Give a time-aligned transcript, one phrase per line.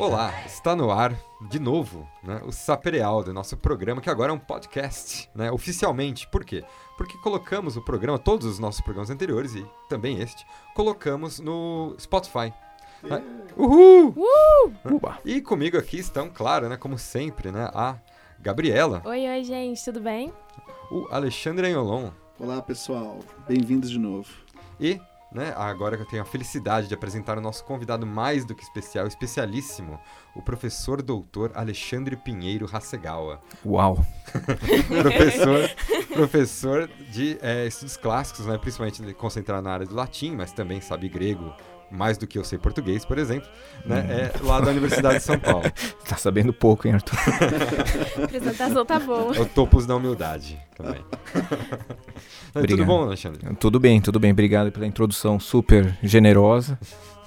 [0.00, 1.14] Olá, está no ar
[1.50, 6.26] de novo né, o Sapereal do nosso programa, que agora é um podcast, né, oficialmente.
[6.28, 6.64] Por quê?
[6.96, 12.50] Porque colocamos o programa, todos os nossos programas anteriores e também este, colocamos no Spotify.
[13.02, 13.22] Né?
[13.54, 14.14] Uhul!
[14.16, 15.12] Uh!
[15.22, 17.98] E comigo aqui estão, claro, né, como sempre, né, a
[18.40, 19.02] Gabriela.
[19.04, 20.32] Oi, oi, gente, tudo bem?
[20.90, 22.08] O Alexandre Anholon.
[22.38, 23.18] Olá, pessoal.
[23.46, 24.30] Bem-vindos de novo.
[24.80, 24.98] E
[25.32, 25.52] né?
[25.56, 29.06] Agora que eu tenho a felicidade de apresentar o nosso convidado mais do que especial,
[29.06, 29.98] especialíssimo,
[30.34, 33.40] o professor doutor Alexandre Pinheiro Hasegawa.
[33.64, 34.04] Uau!
[35.02, 35.70] professor,
[36.12, 38.58] professor de é, estudos clássicos, né?
[38.58, 41.54] principalmente concentrado na área do latim, mas também sabe grego,
[41.90, 43.48] mais do que eu sei português, por exemplo,
[43.84, 44.00] né?
[44.00, 44.12] Hum.
[44.12, 45.64] É lá da Universidade de São Paulo.
[46.08, 47.18] tá sabendo pouco, hein, Arthur?
[48.20, 49.36] a apresentação tá boa.
[49.36, 51.04] É o topos da humildade também.
[52.68, 53.54] tudo bom, Alexandre?
[53.56, 54.30] Tudo bem, tudo bem.
[54.32, 56.78] Obrigado pela introdução super generosa.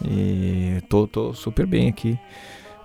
[0.03, 2.17] E tô, tô super bem aqui.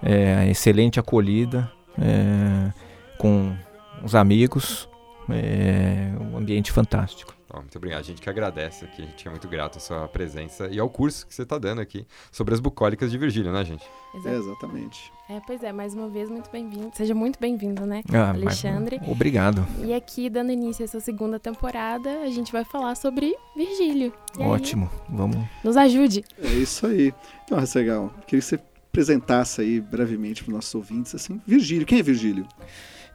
[0.02, 2.72] É, excelente acolhida é,
[3.18, 3.54] com
[4.02, 4.88] os amigos.
[5.30, 7.37] É, um ambiente fantástico.
[7.50, 8.00] Oh, muito obrigado.
[8.00, 9.02] A gente que agradece aqui.
[9.02, 11.80] A gente é muito grato à sua presença e ao curso que você está dando
[11.80, 13.84] aqui sobre as bucólicas de Virgílio, né, gente?
[14.24, 15.10] É, exatamente.
[15.30, 16.90] É, pois é, mais uma vez, muito bem-vindo.
[16.94, 18.98] Seja muito bem-vindo, né, ah, Alexandre?
[19.00, 19.66] Mas, obrigado.
[19.82, 24.12] E aqui, dando início a essa segunda temporada, a gente vai falar sobre Virgílio.
[24.38, 25.38] E Ótimo, aí, vamos.
[25.64, 26.24] Nos ajude.
[26.38, 27.14] É isso aí.
[27.44, 31.86] Então, Rassegal, queria que você apresentasse aí brevemente para os nossos ouvintes, assim, Virgílio.
[31.86, 32.46] Quem é Virgílio?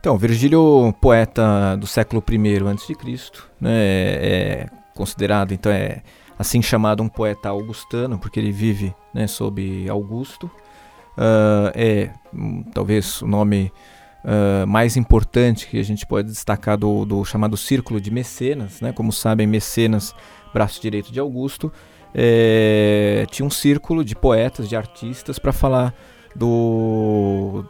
[0.03, 2.93] Então, Virgílio, poeta do século I a.C.,
[3.57, 6.03] né, é considerado, então, é
[6.37, 10.47] assim chamado um poeta augustano, porque ele vive né, sob Augusto.
[11.17, 13.71] Uh, é um, talvez o nome
[14.25, 18.81] uh, mais importante que a gente pode destacar do, do, chamado Círculo de Mecenas.
[18.81, 18.91] Né?
[18.91, 20.13] Como sabem, Mecenas,
[20.53, 21.71] braço direito de Augusto,
[22.13, 25.95] é, tinha um círculo de poetas, de artistas, para falar
[26.35, 27.65] do,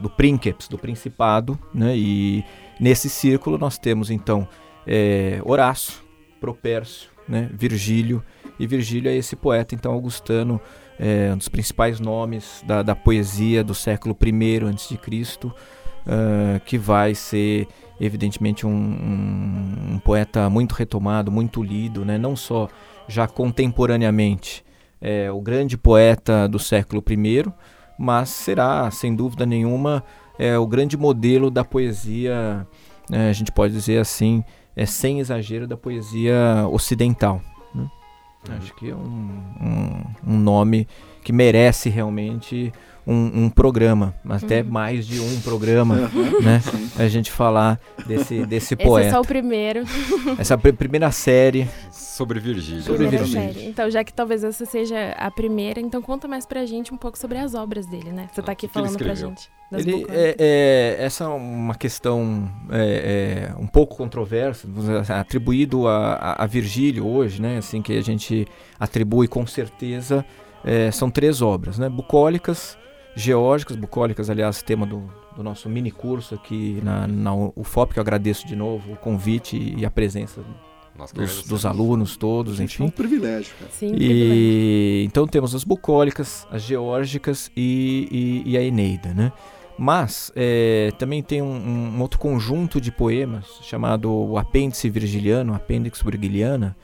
[0.00, 1.96] do Princeps, do Principado, né?
[1.96, 2.44] E
[2.80, 4.46] nesse círculo nós temos então
[4.86, 5.94] é, Horácio,
[6.40, 7.48] Propércio, né?
[7.52, 8.22] Virgílio,
[8.58, 10.60] e Virgílio é esse poeta então augustano,
[10.98, 14.98] é, um dos principais nomes da, da poesia do século I a.C.,
[16.06, 17.66] uh, que vai ser
[18.00, 22.18] evidentemente um, um, um, poeta muito retomado, muito lido, né?
[22.18, 22.68] não só
[23.08, 24.64] já contemporaneamente,
[25.02, 27.44] é, o grande poeta do século I,
[27.98, 30.04] mas será, sem dúvida nenhuma,
[30.38, 32.66] é, o grande modelo da poesia,
[33.10, 34.44] é, a gente pode dizer assim,
[34.76, 37.42] é, sem exagero, da poesia ocidental.
[37.74, 37.82] Né?
[38.48, 38.56] Uhum.
[38.56, 40.86] Acho que é um, um, um nome
[41.22, 42.72] que merece realmente
[43.06, 44.68] um, um programa, até uhum.
[44.68, 46.10] mais de um programa,
[46.42, 46.62] né?
[46.96, 49.00] A gente falar desse, desse poeta.
[49.00, 49.84] Esse é só o primeiro.
[50.38, 51.68] Essa pr primeira série.
[51.90, 52.82] Sobre Virgílio.
[52.82, 53.68] Sobre Virgílio.
[53.68, 57.18] Então, já que talvez essa seja a primeira, então conta mais pra gente um pouco
[57.18, 58.28] sobre as obras dele, né?
[58.32, 59.50] Você tá aqui falando pra gente.
[59.72, 64.68] Ele, é, é, essa é uma questão é, é, um pouco controversa,
[65.18, 67.56] atribuído a, a, a Virgílio hoje, né?
[67.56, 68.46] Assim, que a gente
[68.78, 70.24] atribui com certeza
[70.64, 71.88] é, são três obras, né?
[71.88, 72.76] Bucólicas,
[73.14, 75.02] geórgicas, bucólicas, aliás, tema do,
[75.36, 79.74] do nosso mini curso aqui na, na UFOP, que eu agradeço de novo o convite
[79.76, 80.42] e a presença
[81.14, 82.84] dos, dos, alunos todos, enfim.
[82.84, 83.70] É um privilégio, cara.
[83.70, 85.04] Sim, e privilégio.
[85.06, 89.32] então temos as bucólicas, as geórgicas e, e, e a Eneida, né?
[89.78, 91.46] Mas é, também tem um,
[91.96, 96.76] um, outro conjunto de poemas chamado o Apêndice Virgiliano, Apêndice Virgiliana,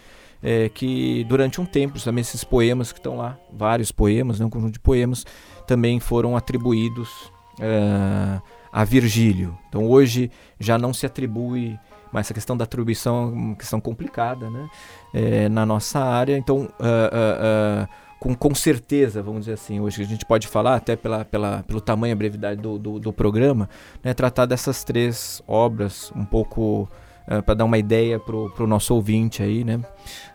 [0.42, 4.50] é, que durante um tempo, também esses poemas que estão lá, vários poemas, né, um
[4.50, 5.24] conjunto de poemas,
[5.68, 7.30] também foram atribuídos
[7.60, 8.40] é,
[8.72, 9.56] a Virgílio.
[9.68, 11.78] Então hoje já não se atribui,
[12.10, 14.68] mas essa questão da atribuição é uma questão complicada né,
[15.12, 16.38] é, na nossa área.
[16.38, 20.74] Então, uh, uh, uh, com, com certeza, vamos dizer assim, hoje a gente pode falar,
[20.76, 23.68] até pela, pela, pelo tamanho e brevidade do, do, do programa,
[24.02, 26.88] né, tratar dessas três obras um pouco
[27.28, 29.76] uh, para dar uma ideia para o nosso ouvinte aí, né?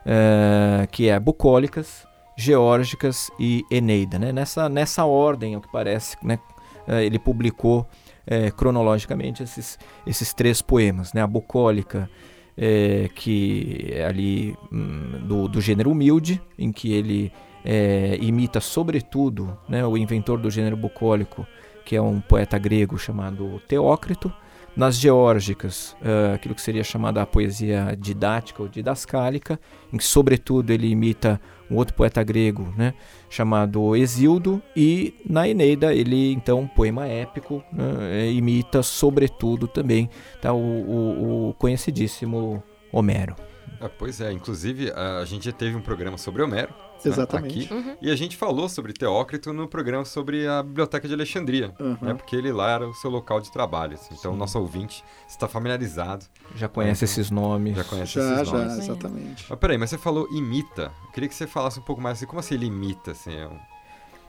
[0.06, 2.06] Uh, que é Bucólicas,
[2.38, 4.32] Geórgicas e Eneida, né?
[4.32, 6.40] Nessa, nessa ordem, ao que parece, né?
[6.88, 7.88] Uh, ele publicou
[8.56, 9.78] cronologicamente esses,
[10.08, 11.22] esses três poemas, né?
[11.22, 12.10] A Bucólica,
[13.16, 17.34] que é ali um, do, do gênero humilde, em que ele
[18.22, 21.46] imita sobretudo né, o inventor do gênero bucólico,
[21.84, 24.34] que é um poeta grego chamado Teócrito,
[24.76, 29.60] nas geórgicas, uh, aquilo que seria chamada a poesia didática ou didascálica,
[29.92, 31.40] em que, sobretudo, ele imita
[31.70, 32.94] um outro poeta grego né,
[33.30, 40.10] chamado Exildo, e na Eneida, ele, então, poema épico, né, imita, sobretudo, também
[40.42, 43.36] tá, o, o, o conhecidíssimo Homero.
[43.82, 46.74] Ah, pois é, inclusive a gente já teve um programa sobre Homero.
[47.10, 47.66] Né, Exatamente.
[47.66, 47.96] aqui, Uhum.
[48.02, 51.98] e a gente falou sobre Teócrito no programa sobre a Biblioteca de Alexandria, Uhum.
[52.02, 52.14] né?
[52.14, 53.94] Porque ele lá era o seu local de trabalho.
[53.96, 54.16] assim.
[54.18, 57.76] Então, o nosso ouvinte está familiarizado, Já conhece esses nomes.
[57.76, 58.78] já conhece Já, esses já, nomes.
[58.78, 59.46] exatamente.
[59.50, 60.92] Mas peraí, mas você falou imita.
[61.06, 63.36] Eu queria que você falasse um pouco mais assim, como assim ele imita, assim?
[63.36, 63.74] É um-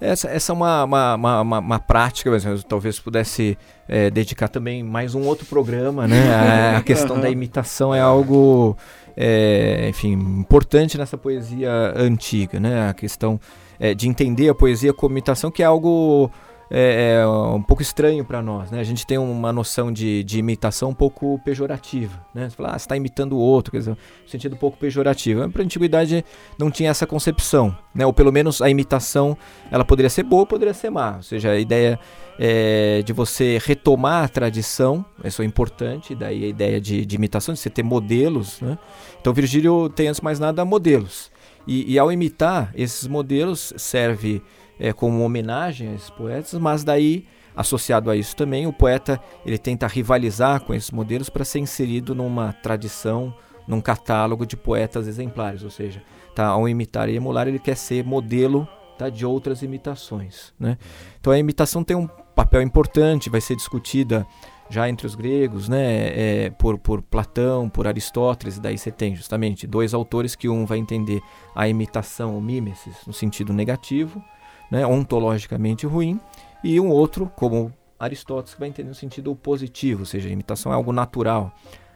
[0.01, 3.57] Essa, essa é uma, uma, uma, uma- uma prática, mas eu talvez pudesse
[3.89, 6.35] é, dedicar também mais um outro programa, né?
[6.35, 8.77] A, a questão da imitação é algo,
[9.17, 12.89] é, enfim, importante nessa poesia antiga, né?
[12.89, 13.41] A questão
[13.79, 16.31] é, de entender a poesia como imitação, que é algo
[16.77, 18.81] é, é, um pouco estranho para nós, né?
[18.81, 22.51] A gente tem uma noção de, de imitação um pouco pejorativa, né?
[22.51, 25.49] Você fala, ah, está imitando o outro, quer dizer, um sentido um pouco pejorativo.
[25.51, 26.25] Para a antiguidade
[26.59, 28.05] não tinha essa concepção, né?
[28.05, 29.39] Ou pelo menos a imitação,
[29.71, 31.15] ela poderia ser boa, poderia ser má.
[31.19, 31.97] Ou seja, a ideia
[32.41, 37.55] é, de você retomar a tradição, isso é importante, daí a ideia de, de imitação,
[37.55, 38.77] de você ter modelos, né?
[39.21, 41.31] Então Virgílio tem antes mais nada modelos.
[41.69, 44.43] E, e ao imitar esses modelos serve
[44.79, 47.27] é, como homenagem a esses poetas, mas daí
[47.57, 52.15] associado a isso também o poeta ele tenta rivalizar com esses modelos para ser inserido
[52.15, 53.35] numa tradição,
[53.67, 56.03] num catálogo de poetas exemplares, ou seja,
[56.35, 58.69] tá, ao imitar e emular ele quer ser modelo
[58.99, 60.77] tá, de outras imitações, né?
[61.21, 64.27] Então a imitação tem um papel importante, vai ser discutida
[64.69, 69.67] já entre os gregos, né, é, por, por Platão, por Aristóteles, daí você tem justamente
[69.67, 71.21] dois autores que um vai entender
[71.55, 74.25] a imitação, o mimesis, no sentido negativo,
[74.71, 76.21] né, ontologicamente ruim,
[76.63, 80.73] e um outro, como Aristóteles, que vai entender no sentido positivo, ou seja, a imitação
[80.73, 81.53] é algo natural.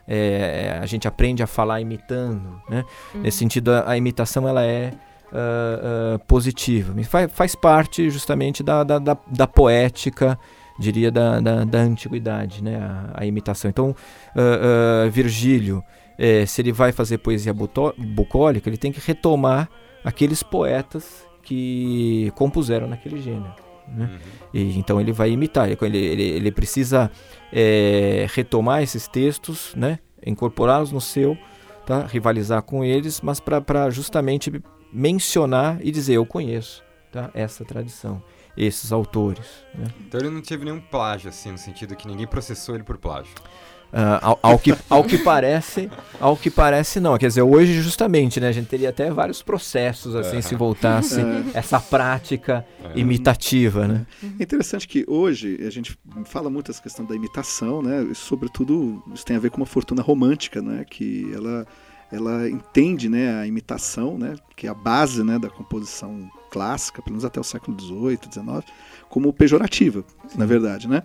[0.07, 2.83] É, a gente aprende a falar imitando, né?
[3.13, 3.21] Uhum.
[3.21, 4.91] Nesse sentido, a, a imitação ela é
[5.31, 6.93] ah, ah, positiva.
[7.03, 10.37] Faz, faz parte justamente da, da, da, da poética,
[10.79, 12.77] diria, da, da, da antiguidade, né?
[12.77, 13.69] a, a imitação.
[13.69, 13.95] Então,
[14.35, 15.83] ah, Virgílio,
[16.17, 19.69] eh, se ele vai fazer poesia bucólica, ele tem que retomar
[20.03, 23.53] aqueles poetas que compuseram naquele gênero.
[23.87, 24.05] Né?
[24.05, 24.19] Uhum.
[24.53, 27.11] E, então ele vai imitar, ele, ele, ele precisa
[27.51, 29.99] é, retomar esses textos, né?
[30.25, 31.37] incorporá-los no seu,
[31.85, 32.05] tá?
[32.05, 37.29] rivalizar com eles, mas para justamente mencionar e dizer: Eu conheço tá?
[37.33, 38.21] essa tradição,
[38.55, 39.63] esses autores.
[39.73, 39.85] Né?
[40.07, 43.33] Então ele não teve nenhum plágio, assim, no sentido que ninguém processou ele por plágio.
[43.91, 45.89] Ah, ao, ao que, ao que parece,
[46.19, 47.17] ao que parece não.
[47.17, 50.41] Quer dizer, hoje justamente, né, a gente teria até vários processos assim É.
[50.41, 51.43] se voltasse É.
[51.57, 52.99] essa prática É.
[52.99, 54.05] imitativa, né?
[54.39, 58.03] É interessante que hoje a gente fala muito essa questão da imitação, né?
[58.11, 60.85] E sobretudo isso tem a ver com uma fortuna romântica, né?
[60.89, 61.65] Que ela
[62.11, 67.11] ela entende, né, a imitação, né, que é a base, né, da composição clássica, pelo
[67.13, 68.65] menos até o século XVIII, XIX,
[69.07, 70.03] como pejorativa,
[70.35, 71.03] na verdade, né?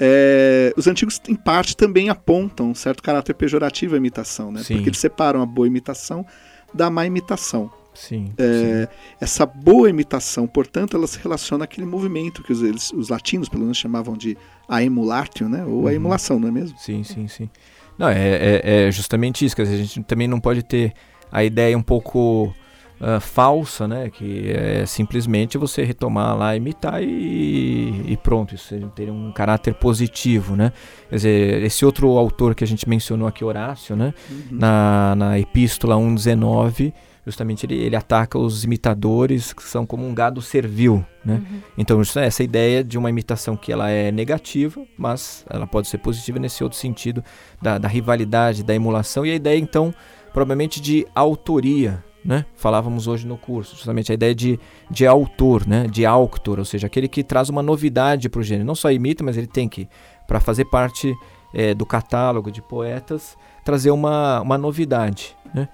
[0.00, 4.62] É, os antigos, em parte, também apontam um certo caráter pejorativo à imitação, né?
[4.62, 4.74] Sim.
[4.74, 6.24] Porque eles separam a boa imitação
[6.72, 7.70] da má imitação.
[7.94, 8.32] Sim.
[8.38, 8.86] É,
[9.20, 13.62] essa boa imitação, portanto, ela se relaciona àquele movimento que os, eles- os latinos, pelo
[13.62, 14.36] menos, chamavam de
[14.68, 15.64] a emulatio, né?
[15.64, 15.96] Ou a Uhum.
[15.96, 16.78] emulação, não é mesmo?
[16.78, 17.50] Sim, sim, sim.
[17.98, 20.92] Não, é, é, é justamente isso, dizer, a gente também não pode ter
[21.32, 22.54] a ideia um pouco
[23.00, 24.10] ah, falsa, né?
[24.10, 30.56] Que é simplesmente você retomar lá, imitar e, e pronto, isso teria um caráter positivo,
[30.56, 30.72] né?
[31.08, 34.12] Quer dizer, esse outro autor que a gente mencionou aqui, Horácio, né?
[34.28, 34.42] Uhum.
[34.50, 36.92] Na, na Epístola 1.19,
[37.24, 41.34] justamente ele, ele ataca os imitadores que são como um gado servil, né?
[41.34, 41.60] Uhum.
[41.78, 45.86] Então, isso é essa ideia de uma imitação que ela é negativa, mas ela pode
[45.86, 47.22] ser positiva nesse outro sentido
[47.62, 49.94] da, da rivalidade, da emulação, e a ideia, então,
[50.32, 52.44] provavelmente de autoria, né?
[52.56, 54.58] Falávamos hoje no curso, justamente a ideia de,
[54.90, 55.86] de autor, né?
[55.86, 58.66] De autor, ou seja, aquele que traz uma novidade para o gênero.
[58.66, 59.88] Não só imita, mas ele tem que,
[60.26, 61.14] para fazer parte
[61.54, 65.68] eh, do catálogo de poetas, trazer uma, uma novidade, né?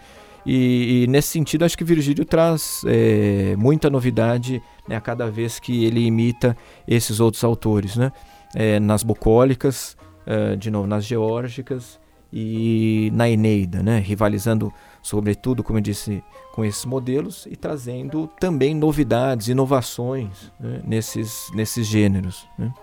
[0.46, 5.58] E, e nesse sentido, acho que Virgílio traz eh, muita novidade né, a cada vez
[5.58, 6.54] que ele imita
[6.86, 8.12] esses outros autores, né?
[8.54, 9.96] Eh, nas bucólicas,
[10.26, 11.98] eh, de novo, nas geórgicas
[12.36, 14.00] e na Eneida, né?
[14.00, 16.20] Rivalizando, sobretudo, como eu disse,
[16.52, 22.48] com esses modelos e trazendo também novidades, inovações né, nesses, nesses gêneros.
[22.58, 22.74] Né?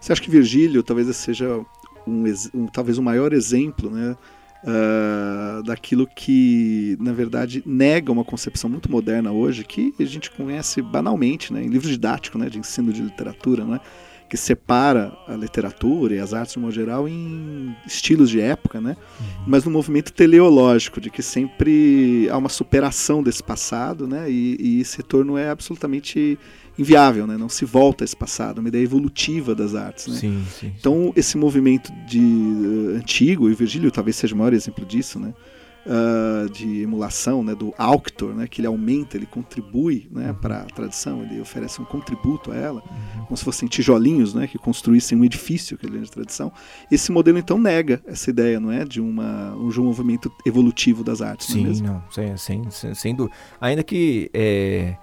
[0.00, 1.60] Você acha que Virgílio talvez seja
[2.06, 2.24] um,
[2.54, 4.16] um- talvez o maior exemplo, né?
[4.66, 10.80] ah, daquilo que, na verdade, nega uma concepção muito moderna hoje, que a gente conhece
[10.80, 13.80] banalmente, né, em livro didático, né, de ensino de literatura, né,
[14.28, 18.96] que separa a literatura e as artes, de modo geral, em estilos de época, né,
[19.46, 24.80] mas no movimento teleológico, de que sempre há uma superação desse passado, né, e, e
[24.80, 26.38] esse retorno é absolutamente
[26.78, 30.14] inviável, né, não se volta a esse passado, é uma ideia evolutiva das artes, né.
[30.14, 30.72] Sim, sim.
[30.78, 35.32] Então, esse movimento de eh, antigo, e Virgílio talvez seja o maior exemplo disso, né?
[35.86, 40.34] Uh, de emulação, né, do auctor, né, que ele aumenta, ele contribui né, Uhum.
[40.34, 42.82] para a tradição, ele oferece um contributo a ela,
[43.26, 46.52] como se fossem tijolinhos né, que construíssem um edifício que é de tradição.
[46.90, 51.20] Esse modelo então nega essa ideia, não é, de uma de um movimento evolutivo das
[51.20, 51.86] artes, não é Sim, mesmo?
[51.86, 53.34] não, sem, sem, sem, sem dúvida.
[53.60, 54.96] Ainda que é,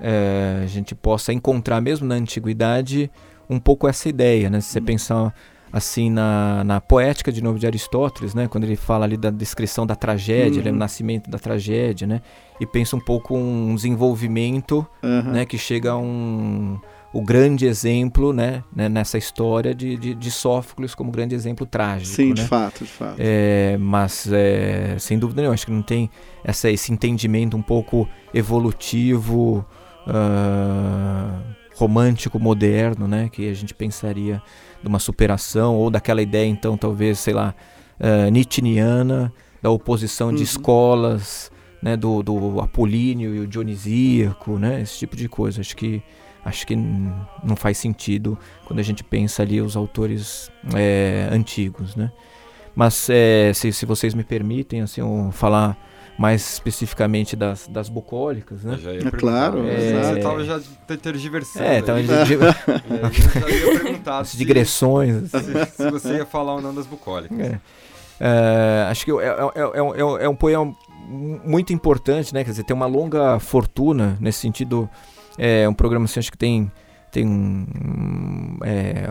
[0.00, 3.10] é, a gente possa encontrar mesmo na antiguidade
[3.48, 4.60] um pouco essa ideia, né?
[4.60, 4.84] Se você Hum.
[4.84, 5.34] pensar
[5.76, 8.48] assim na, na poética de novo de Aristóteles, né?
[8.48, 10.70] Quando ele fala ali da descrição da tragédia, né?
[10.70, 10.78] o Uhum.
[10.78, 12.22] nascimento da tragédia, né?
[12.58, 15.32] E pensa um pouco um desenvolvimento, Aham.
[15.32, 15.44] né?
[15.44, 16.78] Que chega a um
[17.12, 18.62] o grande exemplo, né?
[18.74, 22.34] né, Nessa história de, de, de Sófocles como grande exemplo trágico, Sim, né?
[22.34, 23.16] de fato, de fato.
[23.18, 26.10] É, mas é, sem dúvida nenhuma, acho que não tem
[26.44, 29.64] essa, esse entendimento um pouco evolutivo,
[30.06, 31.38] ah,
[31.76, 33.28] romântico, moderno, né?
[33.30, 34.42] Que a gente pensaria
[34.82, 37.54] de uma superação ou daquela ideia, então, talvez, sei lá,
[38.00, 40.42] ah, Nietzscheana, da oposição de Uhum.
[40.42, 41.50] escolas,
[41.82, 41.96] né?
[41.96, 44.80] Do, do apolíneo e o dionisíaco, né?
[44.80, 45.60] Esse tipo de coisa.
[45.60, 46.02] Acho que
[46.44, 52.12] acho que não faz sentido quando a gente pensa ali os autores é, antigos, né?
[52.74, 55.00] Mas é, se, se vocês me permitem, assim,
[55.32, 55.76] falar
[56.18, 58.74] mais especificamente das, das bucólicas, né?
[58.74, 60.14] Eu já ia É claro, exato.
[60.14, 61.64] Você tava já te- tergiversando.
[61.64, 65.34] É, então, E aí eu já ia perguntar as se, digressões.
[65.34, 65.52] assim.
[65.52, 67.38] se, se você ia falar ou não das bucólicas.
[67.38, 67.60] É.
[68.18, 70.74] É, acho que é, é, é, é é um poema
[71.08, 72.42] muito importante, né?
[72.44, 74.88] Quer dizer, tem uma longa fortuna nesse sentido.
[75.38, 76.72] É um programa assim, acho que tem,
[77.10, 79.08] tem um, é,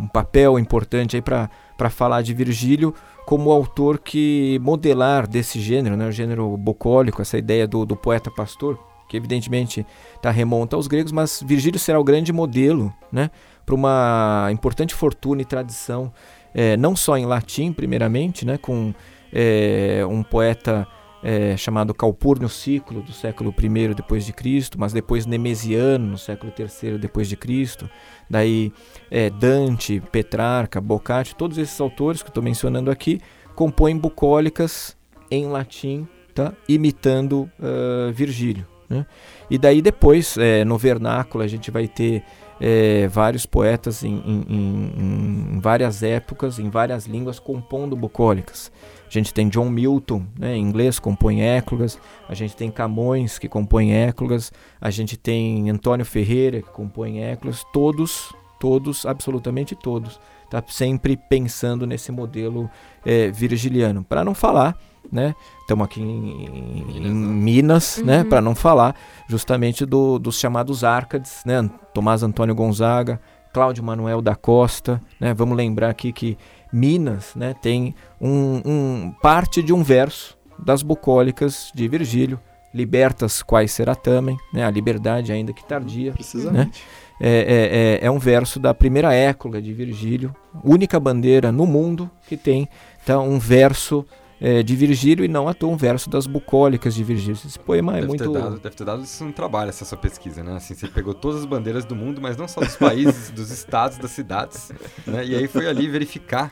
[0.00, 2.94] um papel importante aí para falar de Virgílio
[3.26, 6.06] como autor que modelar desse gênero, né?
[6.06, 9.86] O gênero bucólico, essa ideia do, do poeta pastor, que evidentemente
[10.20, 13.30] tá, remonta aos gregos, mas Virgílio será o grande modelo, né?
[13.64, 16.12] Para uma importante fortuna e tradição
[16.54, 18.94] é, não só em latim, primeiramente, né, com
[19.32, 20.86] é, um poeta
[21.22, 26.52] é, chamado Calpurnio Ciclo, do século I depois de Cristo, mas depois Nemesiano, no século
[26.58, 27.88] III depois de Cristo,
[28.28, 28.72] daí
[29.10, 33.20] é, Dante, Petrarca, Boccaccio, todos esses autores que estou mencionando aqui,
[33.54, 34.96] compõem bucólicas
[35.30, 38.66] em latim, tá, imitando ah, Virgílio.
[38.88, 39.06] Né?
[39.50, 42.22] E daí depois, é, no vernáculo, a gente vai ter
[42.64, 48.70] é, vários poetas em, em- em- várias épocas, em várias línguas, compondo bucólicas.
[49.04, 51.98] A gente tem John Milton, né, em inglês, compõe éclogas.
[52.28, 54.52] A gente tem Camões, que compõe éclogas.
[54.80, 57.64] A gente tem Antônio Ferreira, que compõe éclogas.
[57.72, 60.20] Todos, todos, absolutamente todos.
[60.52, 62.68] Tá sempre pensando nesse modelo
[63.06, 64.04] é, virgiliano.
[64.04, 64.76] Para não falar,
[65.10, 65.34] né?
[65.62, 68.18] Estamos aqui em, em Minas, né?
[68.20, 68.28] Uhum.
[68.28, 68.94] Para não falar
[69.26, 71.70] justamente do- dos chamados Árcades, né?
[71.94, 73.18] Tomás Antônio Gonzaga,
[73.50, 75.32] Cláudio Manuel da Costa, né?
[75.32, 76.36] Vamos lembrar aqui que
[76.70, 77.54] Minas, né?
[77.62, 82.38] Tem um, um- parte de um verso das bucólicas de Virgílio,
[82.74, 84.64] libertas quais será também, né?
[84.66, 86.82] A liberdade ainda que tardia, Precisamente.
[86.82, 92.10] é, é, é, é um verso da primeira écloga de Virgílio, única bandeira no mundo
[92.28, 92.68] que tem
[93.02, 94.06] então, um verso
[94.44, 97.38] é, de Virgílio e não à toa um verso das bucólicas de Virgílio.
[97.46, 98.24] Esse poema é deve, muito.
[98.24, 100.56] ter dado, deve ter dado isso um trabalho, essa sua pesquisa, né?
[100.56, 103.98] Assim, você pegou todas as bandeiras do mundo, mas não só dos países, dos estados,
[103.98, 104.72] das cidades,
[105.06, 105.24] né?
[105.24, 106.50] E aí foi ali verificar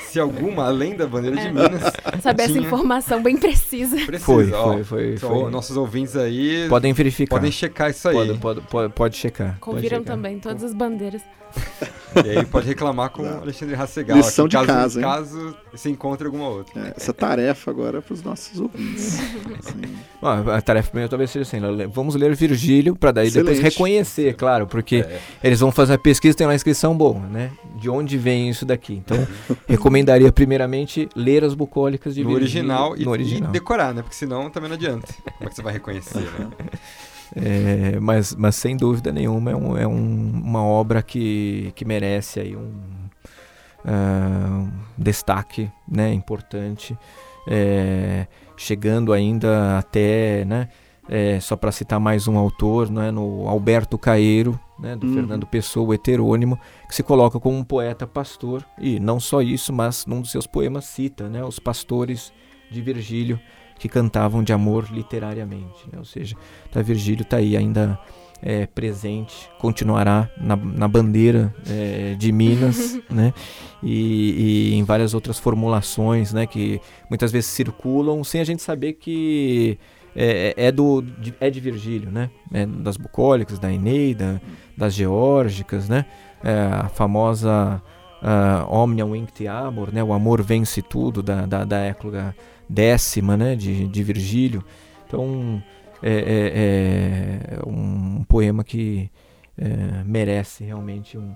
[0.00, 1.52] se alguma, além da bandeira de É.
[1.52, 1.82] Minas,
[2.20, 2.66] Saber essa Tinha.
[2.66, 3.94] informação bem precisa.
[4.04, 4.18] precisa.
[4.18, 4.72] Foi, ó.
[4.72, 5.50] foi, foi, Então, foi.
[5.52, 7.36] nossos ouvintes aí Podem verificar.
[7.36, 8.14] podem checar isso aí.
[8.16, 9.50] Pode, pode, pode, pode checar.
[9.60, 10.16] pode Conviram checar.
[10.16, 11.22] também todas as bandeiras.
[12.24, 13.26] E aí pode reclamar com o.
[13.42, 14.16] Alexandre Rassegal.
[14.16, 15.04] Lição aqui, de caso, casa, hein?
[15.04, 16.88] Caso se encontre alguma outra.
[16.88, 19.18] É, essa tarefa agora é para os nossos ouvintes.
[19.58, 21.58] Assim, Ah, a tarefa primeiro talvez seja assim:
[21.92, 23.72] vamos ler Virgílio para daí depois Excelente.
[23.74, 25.20] reconhecer, claro, porque É.
[25.44, 27.50] eles vão fazer a pesquisa tem uma inscrição boa, né?
[27.76, 28.94] De onde vem isso daqui?
[28.94, 29.16] Então,
[29.68, 33.50] recomendaria primeiramente ler as bucólicas de no Virgílio original, e, no e original.
[33.52, 34.02] decorar, né?
[34.02, 35.06] Porque senão também não adianta.
[35.38, 36.48] Como é que você vai reconhecer, né?
[37.42, 42.40] É, mas, mas sem dúvida nenhuma é, um- é um- uma obra que, que merece
[42.40, 42.72] aí um,
[43.84, 46.96] ah, um destaque né, importante,
[47.46, 48.26] é,
[48.56, 50.68] chegando ainda até, né,
[51.08, 55.14] é, só para citar mais um autor, né, no Alberto Caeiro, né, do Uhum.
[55.14, 60.04] Fernando Pessoa, heterônimo, que se coloca como um poeta pastor, e não só isso, mas
[60.06, 62.32] num dos seus poemas cita né, os pastores
[62.70, 63.40] de Virgílio
[63.78, 65.98] que cantavam de amor literariamente, né?
[65.98, 66.36] ou seja,
[66.70, 67.98] tá, Virgílio está aí ainda
[68.42, 73.32] é, presente, continuará na, na bandeira é, de Minas, né?
[73.82, 76.46] E, e em várias outras formulações, né?
[76.46, 79.78] Que muitas vezes circulam sem a gente saber que
[80.14, 82.30] é, é do de, é de Virgílio, né?
[82.52, 84.40] É das bucólicas, da Eneida,
[84.76, 86.06] das geórgicas, né?
[86.42, 87.82] É, a famosa
[88.22, 90.02] uh, Omnia Vincti Amor, né?
[90.02, 92.34] O amor vence tudo da, da, da écloga
[92.68, 94.64] décima né, de, de Virgílio.
[95.06, 95.62] Então,
[96.02, 99.10] é, é, é um poema que
[99.56, 101.34] é, merece realmente um,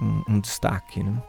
[0.00, 1.02] um, um destaque.
[1.02, 1.22] Né?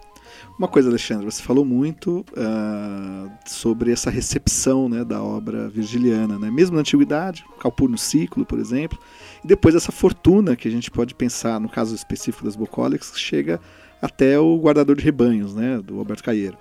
[0.57, 6.49] Uma coisa, Alexandre, você falou muito uh, sobre essa recepção né, da obra virgiliana, né?
[6.49, 8.97] mesmo na antiguidade, Calpurno Ciclo, por exemplo,
[9.43, 13.19] e depois essa fortuna que a gente pode pensar, no caso específico das bucólicas, que
[13.19, 13.59] chega
[14.01, 16.57] até o Guardador de Rebanhos, né, do Alberto Caieiro.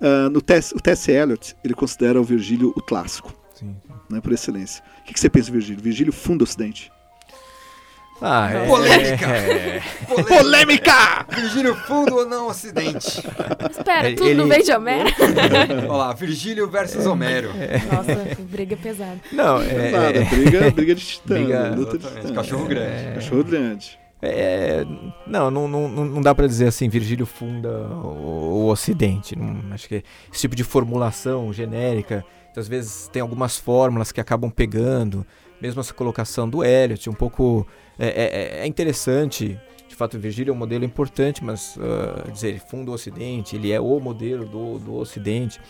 [0.00, 0.74] Uh, no T.S.
[0.74, 1.10] o T.S.
[1.10, 3.92] Eliot, ele considera o Virgílio o clássico, sim, sim.
[4.10, 4.82] Né, por excelência.
[5.00, 5.82] O que, que você pensa, Virgílio?
[5.82, 6.90] Virgílio funda o Ocidente.
[8.22, 9.26] Ah, é, Polêmica!
[9.26, 9.82] É...
[10.06, 10.34] Polêmica!
[10.36, 11.26] Polêmica!
[11.30, 13.22] Virgílio fundo ou não ocidente?
[13.70, 14.34] Espera, tudo ele...
[14.34, 15.10] não vem de Homero?
[15.88, 17.50] Olha lá, Virgílio versus Homero.
[17.92, 19.20] Nossa, briga pesada.
[19.32, 19.68] Não, é...
[19.68, 21.34] Pesada, briga, briga de titã.
[21.34, 21.74] Briga...
[21.74, 22.34] Luta de titã.
[22.34, 22.86] Cachorro grande.
[22.86, 23.12] É...
[23.14, 23.98] Cachorro grande.
[24.24, 24.84] É,
[25.26, 27.68] não, não, não, não dá para dizer assim, Virgílio funda
[28.02, 29.36] o, o Ocidente.
[29.36, 30.02] Não, acho que
[30.32, 32.24] esse tipo de formulação genérica,
[32.56, 35.26] às vezes tem algumas fórmulas que acabam pegando,
[35.60, 37.66] mesmo essa colocação do Eliot, um pouco
[37.98, 39.58] é, é, é interessante.
[39.88, 43.70] De fato, Virgílio é um modelo importante, mas uh, dizer ele funda o Ocidente, ele
[43.70, 45.60] é o modelo do, do Ocidente,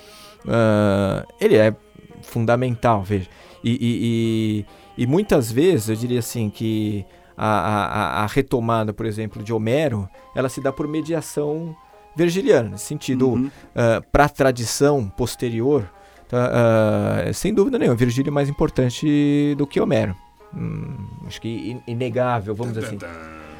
[0.46, 1.74] uh, ele é
[2.22, 3.28] fundamental, veja.
[3.62, 3.76] E, e,
[4.98, 7.04] e, e, muitas vezes eu diria assim que
[7.36, 11.74] a, a, a, retomada, por exemplo, de Homero, ela se dá por mediação
[12.16, 13.46] virgiliana, nesse sentido, uhum.
[13.46, 15.90] uh, para a tradição posterior,
[16.28, 20.14] tá, sem dúvida nenhuma, Virgílio é mais importante do que Homero
[20.56, 22.98] hum, acho que inegável, vamos dizer assim.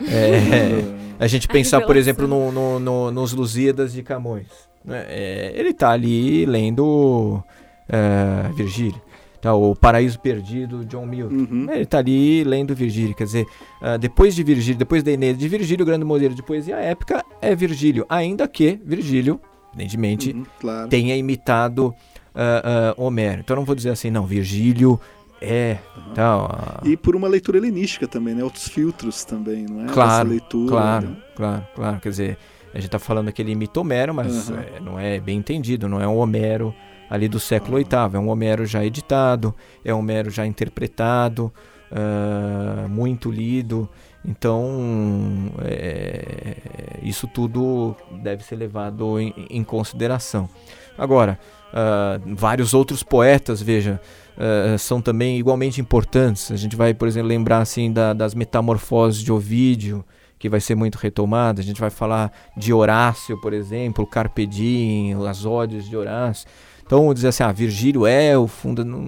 [0.08, 4.48] É, a gente pensar, por exemplo, no, no, no, nos Lusíadas de Camões.
[4.84, 5.04] Né?
[5.08, 7.42] É, ele está ali lendo
[7.88, 9.00] é, Virgílio.
[9.44, 11.34] Tá, o Paraíso Perdido, John Milton.
[11.34, 11.66] Uhum.
[11.70, 13.14] Ele está ali lendo Virgílio.
[13.14, 13.46] Quer dizer,
[13.82, 17.22] uh, depois de Virgílio, depois da Eneida de Virgílio, o grande modelo de poesia épica
[17.42, 18.06] é Virgílio.
[18.08, 19.38] Ainda que Virgílio,
[19.74, 20.88] evidentemente, uhum, claro.
[20.88, 21.88] tenha imitado
[22.34, 23.40] uh, uh, Homero.
[23.40, 24.98] Então não vou dizer assim, não, Virgílio
[25.42, 25.76] é,
[26.10, 26.48] então,
[26.82, 28.42] E por uma leitura helenística também, né?
[28.42, 29.88] Outros filtros também, não é?
[29.88, 31.16] Claro, leitura, claro, né?
[31.36, 32.00] claro, claro.
[32.00, 32.38] Quer dizer,
[32.72, 34.56] a gente está falando que ele imita Homero, mas uhum.
[34.56, 36.74] é, não é bem entendido, não é um Homero
[37.08, 41.52] ali do século VIII, é um Homero já editado, é um Homero já interpretado,
[41.90, 43.88] uh, muito lido.
[44.26, 46.56] Então, é,
[47.02, 50.48] isso tudo deve ser levado em, em consideração.
[50.96, 51.38] Agora,
[51.72, 54.00] uh, vários outros poetas, veja,
[54.36, 56.50] uh, são também igualmente importantes.
[56.50, 60.04] A gente vai, por exemplo, lembrar assim da, das metamorfoses de Ovídio,
[60.38, 61.60] que vai ser muito retomada.
[61.60, 66.48] A gente vai falar de Horácio, por exemplo, Carpe Diem, as ódios de Horácio.
[66.86, 69.00] Então, dizer assim, ah, Virgílio é o fundo, num,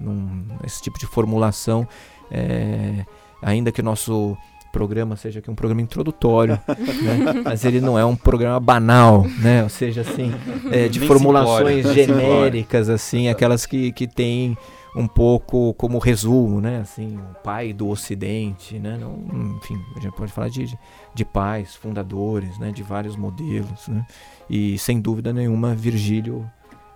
[0.00, 1.88] num, esse tipo de formulação,
[2.30, 3.04] é,
[3.42, 4.36] ainda que o nosso
[4.70, 7.42] programa seja aqui um programa introdutório, né?
[7.44, 9.62] mas ele não é um programa banal, né?
[9.62, 10.32] Ou seja, assim,
[10.70, 14.56] é, de Nem formulações genéricas, assim, aquelas que, que têm
[14.94, 16.80] um pouco como resumo, né?
[16.80, 18.98] Assim, o pai do Ocidente, né?
[19.00, 20.76] Não, enfim, a gente pode falar de,
[21.14, 22.70] de pais, fundadores, né?
[22.70, 24.04] De vários modelos, né?
[24.50, 26.48] E sem dúvida nenhuma, Virgílio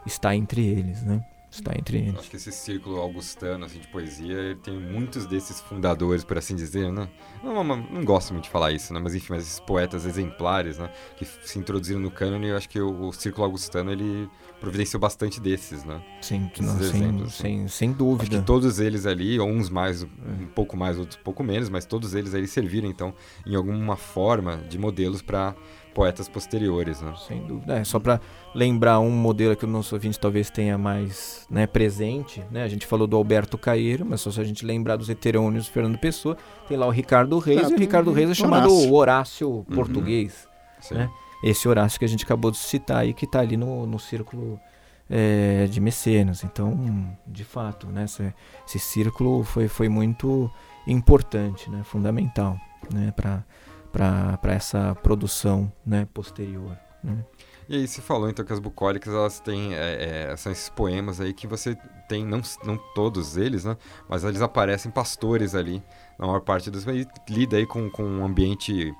[0.06, 1.24] está entre eles, né?
[1.52, 2.18] está entre eles.
[2.18, 6.90] Acho que esse círculo augustano assim, de poesia tem muitos desses fundadores, por assim dizer,
[6.90, 7.08] né?
[7.42, 9.00] Não, não, não gosto muito de falar isso, né?
[9.00, 10.90] Mas enfim, mas esses poetas exemplares, né?
[11.16, 14.28] Que se introduziram no cânone, eu acho que o, o círculo augustano ele
[14.60, 16.02] providenciou bastante desses, né?
[16.20, 18.36] Sim, não, exemplos, sem, sem, sem dúvida.
[18.36, 21.84] Acho que todos eles ali, uns mais, um pouco mais, outros um pouco menos, mas
[21.84, 23.12] todos eles aí serviram então
[23.44, 25.54] em alguma forma de modelos para
[25.94, 27.14] poetas posteriores, né?
[27.26, 27.78] Sem dúvida.
[27.78, 28.20] É, só para
[28.54, 32.62] lembrar um modelo que o nosso ouvinte talvez tenha mais né, presente, né?
[32.62, 35.72] A gente falou do Alberto Caeiro, mas só se a gente lembrar dos heterônios do
[35.72, 36.36] Fernando Pessoa,
[36.68, 39.64] tem lá o Ricardo Reis, e o Ricardo Reis é chamado Horácio, Horácio uhum.
[39.64, 40.48] português,
[40.90, 41.10] né?
[41.44, 44.60] Esse Horácio que a gente acabou de citar aí, que está ali no, no círculo
[45.10, 46.44] é, de mecenas.
[46.44, 48.32] Então, de fato, né, esse,
[48.66, 50.50] esse círculo foi, foi muito
[50.86, 52.56] importante, né, fundamental
[52.90, 53.44] né, para
[53.92, 56.76] para essa produção né, posterior.
[57.04, 57.24] Né?
[57.68, 61.20] E aí você falou então que as bucólicas elas têm é, é, são esses poemas
[61.20, 61.76] aí que você
[62.08, 63.76] tem não, não todos eles, né?
[64.08, 65.82] Mas eles aparecem pastores ali
[66.18, 68.94] na maior parte dos e lida aí com, com um ambiente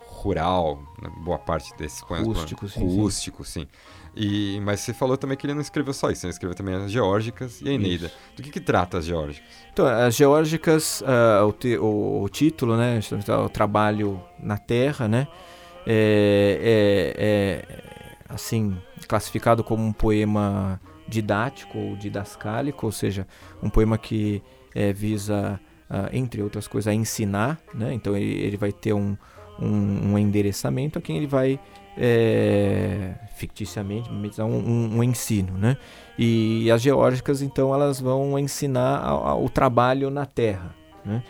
[0.00, 1.10] rural, né?
[1.22, 3.60] boa parte desses poemas rústico, sim, rústico, sim.
[3.60, 3.68] sim.
[4.16, 6.90] E, mas você falou também que ele não escreveu só isso, ele escreveu também as
[6.90, 8.06] geórgicas e a Eneida.
[8.06, 8.16] Isso.
[8.34, 9.46] Do que, que trata as geórgicas?
[9.70, 12.98] Então, as geórgicas, uh, o, o, o, título, né,
[13.44, 15.28] o trabalho na terra, né,
[15.86, 17.82] é, é, é,
[18.26, 18.74] assim,
[19.06, 23.26] classificado como um poema didático ou didascálico, ou seja,
[23.62, 24.42] um poema que
[24.74, 29.14] é, visa, uh, entre outras coisas, a ensinar, né, então ele, ele vai ter um,
[29.60, 31.60] um, um endereçamento a quem ele vai
[31.96, 35.76] é, ficticiamente, um, um, um, ensino, né?
[36.18, 41.22] E as geórgicas, então, elas vão ensinar a, a, o trabalho na terra, né?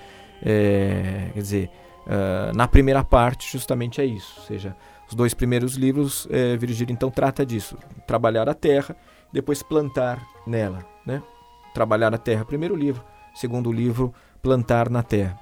[0.43, 1.71] É, quer dizer,
[2.07, 4.77] uh, na primeira parte, justamente é isso, ou seja,
[5.09, 8.97] os dois primeiros livros, é, Virgílio então trata disso, trabalhar a terra,
[9.33, 11.23] depois plantar nela, né?
[11.73, 15.39] Trabalhar a terra, primeiro livro, segundo livro, plantar na terra.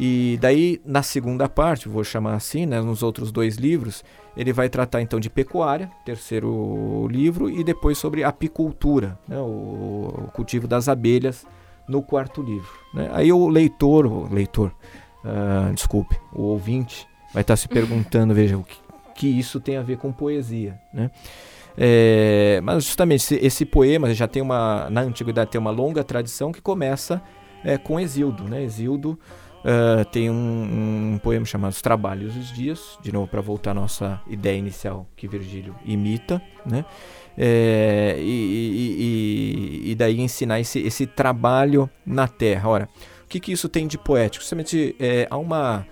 [0.00, 4.04] E daí, na segunda parte, vou chamar assim, né, nos outros dois livros,
[4.36, 10.30] ele vai tratar então de pecuária, terceiro livro, e depois sobre apicultura, né, o, o
[10.32, 11.44] cultivo das abelhas,
[11.88, 12.70] no quarto livro.
[12.94, 13.10] Né?
[13.12, 14.70] Aí o leitor, o leitor,
[15.24, 18.76] uh, desculpe, o ouvinte, vai estar se perguntando, veja, o que,
[19.16, 21.10] que, isso tem a ver com poesia, né?
[21.80, 26.50] É, mas justamente esse, esse, poema já tem uma, na antiguidade tem uma longa tradição
[26.50, 27.22] que começa
[27.64, 28.64] é, com Exildo, né?
[28.64, 29.16] Exildo
[29.58, 33.74] Uh, tem um, um, poema chamado Os Trabalhos dos Dias, de novo para voltar à
[33.74, 36.84] nossa ideia inicial que Virgílio imita, né?
[37.36, 42.68] É, e, e, e, daí ensinar esse, esse trabalho na terra.
[42.68, 42.88] Ora,
[43.24, 44.42] o que, que isso tem de poético?
[44.42, 45.86] Justamente é, há uma,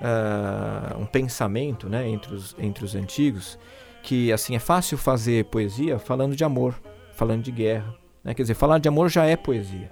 [0.00, 3.58] uh, um pensamento né, entre, os, entre os antigos
[4.02, 6.80] que assim é fácil fazer poesia falando de amor,
[7.14, 7.94] falando de guerra.
[8.22, 8.34] Né?
[8.34, 9.90] Quer dizer, falar de amor já é poesia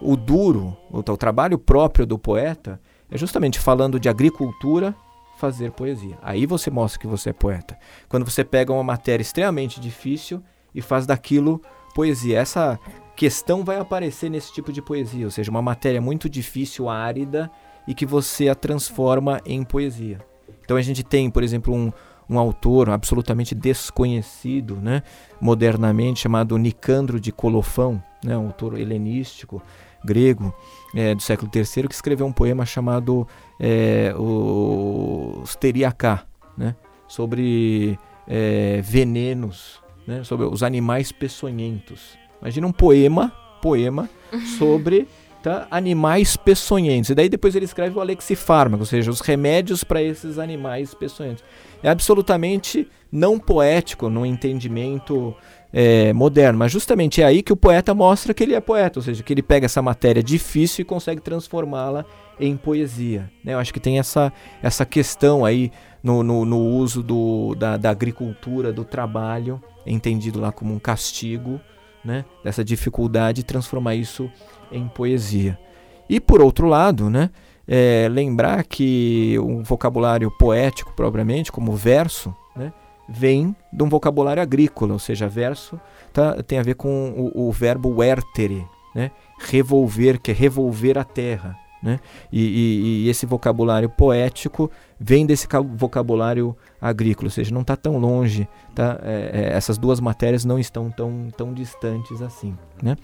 [0.00, 4.94] o duro, o, o trabalho próprio do poeta é justamente falando de agricultura,
[5.36, 6.18] fazer poesia.
[6.22, 7.78] Aí você mostra que você é poeta.
[8.08, 10.42] Quando você pega uma matéria extremamente difícil
[10.74, 11.60] e faz daquilo
[11.94, 12.38] poesia.
[12.38, 12.78] Essa
[13.16, 17.50] questão vai aparecer nesse tipo de poesia, ou seja, uma matéria muito difícil, árida,
[17.86, 20.18] e que você a transforma em poesia.
[20.64, 21.92] Então a gente tem, por exemplo, um,
[22.32, 25.02] um autor absolutamente desconhecido, né,
[25.40, 29.62] modernamente, chamado Nicandro de Colofão, né, um autor helenístico,
[30.04, 30.54] grego
[30.94, 33.26] é, do século III, que escreveu um poema chamado
[33.60, 36.24] é, o Steriacá,
[36.56, 36.74] né,
[37.06, 42.18] sobre é, venenos, né, sobre os animais peçonhentos.
[42.40, 44.08] Imagina um poema, poema
[44.58, 45.06] sobre
[45.42, 47.10] tá, animais peçonhentos.
[47.10, 51.44] E daí depois ele escreve o alexifármaco, ou seja, os remédios para esses animais peçonhentos.
[51.82, 55.34] É absolutamente não poético no entendimento
[55.72, 59.02] é, moderno, mas justamente é aí que o poeta mostra que ele é poeta, ou
[59.02, 62.04] seja, que ele pega essa matéria difícil e consegue transformá-la
[62.38, 63.30] em poesia.
[63.42, 63.54] Né?
[63.54, 67.90] Eu acho que tem essa, essa questão aí no, no, no uso do, da, da,
[67.90, 71.60] agricultura, do trabalho, entendido lá como um castigo,
[72.04, 72.24] né?
[72.44, 74.30] dessa dificuldade de transformar isso
[74.70, 75.58] em poesia.
[76.08, 77.30] E por outro lado, né,
[77.66, 82.72] é, lembrar que o vocabulário poético propriamente, como verso, né,
[83.08, 85.80] vem de um vocabulário agrícola, ou seja, verso
[86.12, 89.10] tá, tem a ver com o, o verbo vertere, né?
[89.38, 91.56] revolver, que é revolver a terra.
[91.82, 91.98] Né?
[92.30, 97.98] E, e, e, esse vocabulário poético vem desse vocabulário agrícola, ou seja, não está tão
[97.98, 99.00] longe, tá?
[99.02, 102.56] É, é, essas duas matérias não estão tão, tão distantes assim.
[102.80, 102.96] Né?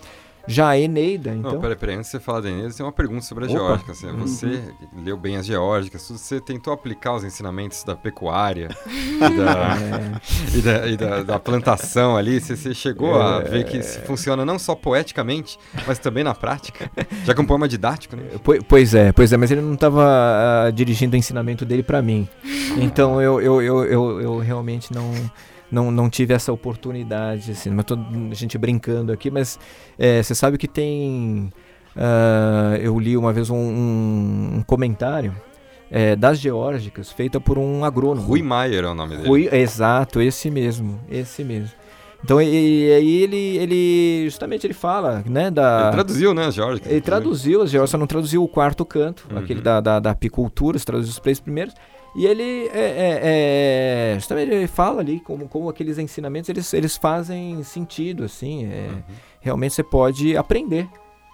[0.49, 1.53] Já a Eneida, então.
[1.53, 3.59] Não, peraí, peraí, antes de você falar da Eneida, tem uma pergunta sobre a Opa.
[3.59, 3.93] geórgica.
[3.93, 4.27] Assim, uhum.
[4.27, 10.57] Você leu bem as geórgicas, você tentou aplicar os ensinamentos da pecuária e, da, é.
[10.57, 12.41] e, da, e da, da, plantação ali?
[12.41, 13.23] Você, você chegou é.
[13.23, 16.91] a ver que isso funciona não só poeticamente, mas também na prática?
[17.25, 18.23] Já que é um poema didático, né?
[18.67, 22.01] Pois é, pois é, mas ele não estava uh, ah, dirigindo o ensinamento dele para
[22.01, 22.27] mim.
[22.79, 25.13] Então eu, eu, eu, eu, eu realmente não
[25.71, 29.59] não, não tive essa oportunidade, assim, mas tô, a gente brincando aqui, mas
[29.99, 31.53] é, você sabe que tem.
[31.97, 35.35] Uh, eu li uma vez um, um, um comentário
[35.91, 38.27] é, das geórgicas feita por um agrônomo.
[38.27, 39.29] Rui Maier é o nome dele.
[39.29, 41.77] Rui, exato, esse mesmo, esse mesmo.
[42.23, 45.83] Então aí ele, ele justamente ele fala, né, da...
[45.85, 46.91] Ele traduziu, né, as geórgicas.
[46.91, 49.39] Ele traduziu as geórgicas, só não traduziu o quarto canto, uhum.
[49.39, 51.75] aquele da, da, da apicultura, traduziu os três primeiros.
[52.15, 57.63] E ele é, é, é, ele fala ali como, como aqueles ensinamentos eles, eles fazem
[57.63, 58.67] sentido, assim.
[58.67, 59.03] É, uhum.
[59.41, 60.89] Realmente você pode aprender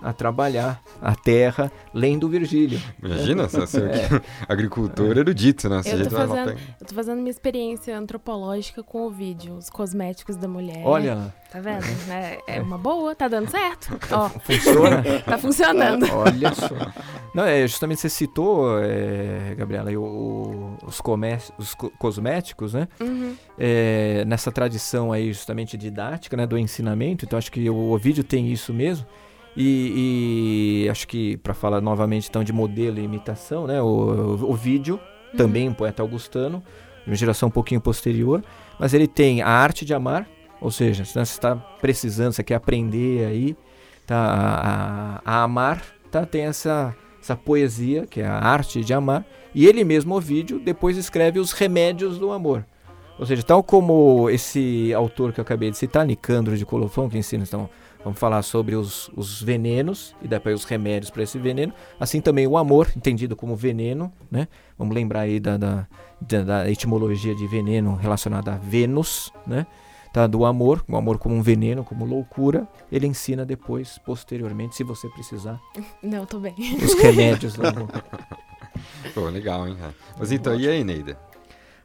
[0.04, 2.80] a trabalhar a terra lendo Virgílio.
[3.02, 4.20] Imagina, se assim, é.
[4.46, 5.80] agricultor erudito, né?
[5.86, 10.46] Eu tô, fazendo, eu tô fazendo minha experiência antropológica com o vídeo, os cosméticos da
[10.46, 10.82] mulher.
[10.84, 11.34] Olha.
[11.50, 11.84] Tá vendo?
[12.10, 13.98] É, é uma boa, tá dando certo.
[14.12, 15.02] Ó, Funciona?
[15.24, 16.06] tá funcionando.
[16.12, 16.68] Olha só.
[17.34, 21.02] Não, é, justamente você citou, é, Gabriela, o, os,
[21.58, 22.86] os cosméticos, né?
[23.00, 23.34] Uhum.
[23.58, 26.46] É, nessa tradição aí justamente didática, né?
[26.46, 27.24] Do ensinamento.
[27.24, 29.04] Então acho que o, o vídeo tem isso mesmo.
[29.56, 34.54] E, e acho que, para falar novamente então de modelo e imitação, né, o, o
[34.54, 34.98] vídeo,
[35.32, 35.36] uhum.
[35.36, 36.62] também um poeta augustano,
[37.06, 38.42] uma geração um pouquinho posterior,
[38.78, 40.28] mas ele tem a arte de amar,
[40.60, 43.56] ou seja, se você está precisando, você quer aprender aí
[44.06, 46.94] tá, a, a, a amar, tá, tem essa,
[47.24, 51.38] essa poesia, que é a arte de amar, e ele mesmo, o vídeo, depois escreve
[51.38, 52.66] os remédios do amor.
[53.18, 57.16] Ou seja, tal como esse autor que eu acabei de citar, Nicandro de Colofão, que
[57.16, 57.70] ensina, então,
[58.02, 62.46] vamos falar sobre os, os venenos e depois os remédios para esse veneno, assim também
[62.46, 64.48] o amor, entendido como veneno, né?
[64.76, 65.86] Vamos lembrar aí da, da,
[66.20, 69.66] da etimologia de veneno relacionada a Vênus, né?
[70.14, 74.84] Tá, do amor, o amor como um veneno, como loucura, ele ensina depois, posteriormente, se
[74.84, 75.60] você precisar.
[76.00, 76.54] Não, tô bem.
[76.80, 77.88] Os remédios lá no...
[79.12, 79.76] Pô, legal, hein?
[80.16, 81.18] Mas então, e a Eneida?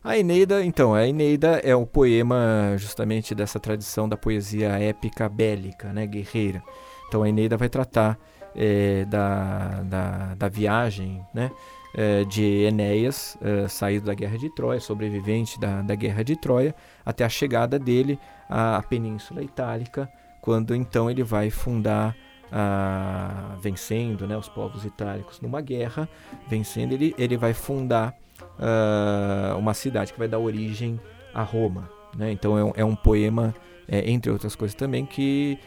[0.04, 5.92] A Eneida, então, a Eneida é o poema justamente dessa tradição da poesia épica bélica,
[5.92, 6.62] né, guerreira.
[7.08, 8.16] Então a Eneida vai tratar
[8.56, 11.50] é, da, da, da, viagem, né,
[11.94, 16.76] é, de Enéas, é, saído da guerra de Troia, sobrevivente da, da guerra de Troia,
[17.06, 20.10] até a chegada dele à, Península Itálica,
[20.42, 22.16] quando então ele vai fundar
[22.52, 26.08] a, vencendo né, os povos itálicos numa guerra,
[26.48, 31.00] vencendo ele, ele vai fundar uh, uma cidade que vai dar origem
[31.34, 31.90] a Roma.
[32.16, 32.32] Né?
[32.32, 33.54] Então é um, é um poema,
[33.88, 35.60] é, entre outras coisas também, que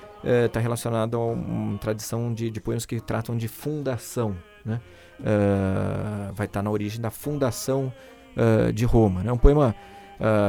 [0.46, 4.36] está é, relacionado a uma tradição de, de, poemas que tratam de fundação.
[4.64, 4.80] Né?
[5.22, 7.92] Uh, vai estar tá na origem da fundação
[8.36, 9.20] uh, de Roma.
[9.20, 9.32] É né?
[9.32, 9.74] um poema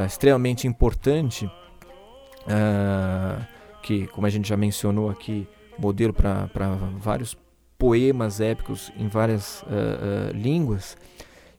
[0.05, 1.49] extremamente importante,
[3.81, 5.47] que, como a gente já mencionou aqui,
[5.79, 6.47] modelo para
[6.99, 7.35] vários
[7.75, 9.65] poemas épicos em várias
[10.31, 10.95] línguas.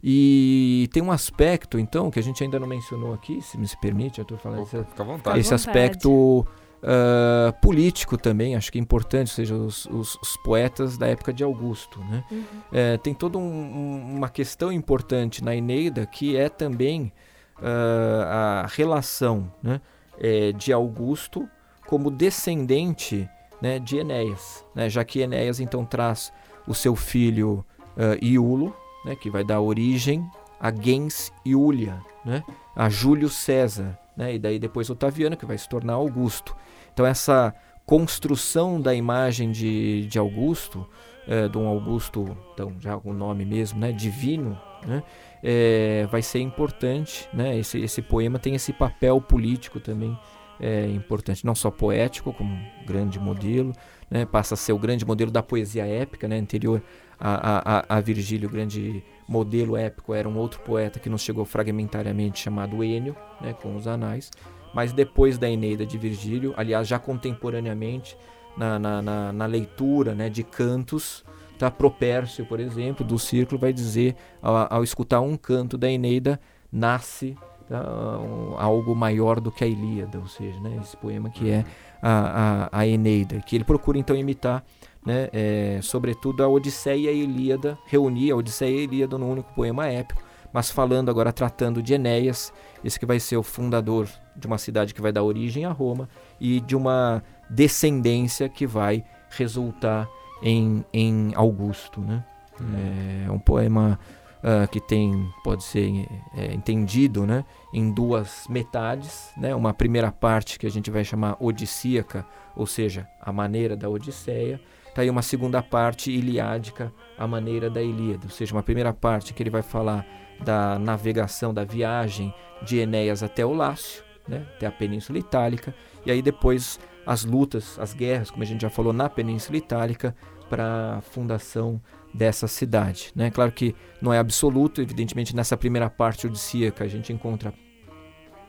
[0.01, 4.21] E tem um aspecto, então, que a gente ainda não mencionou aqui, se me permite,
[4.21, 5.41] eu estou falando Opa, esse, fica à vontade.
[5.41, 6.47] esse aspecto
[6.85, 11.33] uh, político também, acho que é importante, ou seja, os, os, os poetas da época
[11.33, 11.99] de Augusto.
[12.01, 12.25] Né?
[12.31, 12.45] Uhum.
[12.73, 17.13] É, tem toda um, uma questão importante na Eneida, que é também
[17.59, 19.81] uh, a relação né,
[20.19, 21.49] é, de Augusto
[21.87, 23.29] como descendente
[23.61, 26.33] né, de Enéas, né, já que Enéas então traz
[26.67, 27.65] o seu filho
[27.97, 30.29] uh, Iulo, né, que vai dar origem
[30.61, 32.43] a Gens Iulia, né,
[32.75, 36.57] a Júlio César, né, e daí depois Otaviano, que vai se tornar Augusto.
[36.93, 37.55] Então essa
[37.87, 40.87] construção da imagem de, de Augusto,
[41.27, 45.03] é, um Augusto, então, já o nome mesmo, né, divino, né,
[45.43, 47.29] é, vai ser importante.
[47.33, 50.19] Né, esse, esse poema tem esse papel político também
[50.61, 53.73] é, importante, não só poético, como grande modelo,
[54.11, 56.83] né, passa a ser o grande modelo da poesia épica, né, anterior
[57.19, 61.45] a, a, a Virgílio, o grande modelo épico, era um outro poeta que nos chegou
[61.45, 64.31] fragmentariamente chamado Enio, né, com os anais.
[64.75, 68.17] Mas depois da Eneida de Virgílio, aliás, já contemporaneamente,
[68.57, 71.25] na, na, na, na leitura né, de cantos,
[71.59, 71.71] tá?
[71.71, 77.37] Propércio, por exemplo, do Círculo, vai dizer, ao, ao escutar um canto da Eneida, nasce
[77.69, 77.81] tá?
[78.19, 81.65] um, algo maior do que a Ilíada, ou seja, né, esse poema que é
[82.07, 84.63] a, a, a Eneida, que ele procura então imitar
[85.05, 89.31] né, é, sobretudo a Odisseia e a Ilíada, reunir a Odisseia e a Ilíada num
[89.31, 92.53] único poema épico, mas falando agora, tratando de Enéas,
[92.85, 96.09] esse que vai ser o fundador de uma cidade que vai dar origem a Roma
[96.41, 100.09] e de uma descendência que vai resultar
[100.43, 102.01] em, em Augusto.
[102.01, 102.25] Né?
[102.61, 103.27] Hum.
[103.27, 103.99] É um poema
[104.45, 109.33] uh, que tem, pode ser é, entendido né, em duas metades.
[109.37, 109.55] Né?
[109.55, 114.61] Uma primeira parte que a gente vai chamar odissíaca, ou seja, a maneira da Odisseia,
[114.95, 119.35] Está aí uma segunda parte iliádica, a maneira da Ilíada, ou seja, uma primeira parte
[119.35, 120.07] que ele vai falar
[120.45, 125.75] da navegação, da viagem de Enéas até o Lácio, né, até a Península Itálica,
[126.07, 130.15] e aí depois as lutas, as guerras, como a gente já falou, na Península Itálica,
[130.49, 131.83] para a fundação
[132.15, 133.11] dessa cidade.
[133.15, 133.31] Né?
[133.31, 137.53] Claro que não é absoluto, evidentemente nessa primeira parte odissíaca a gente encontra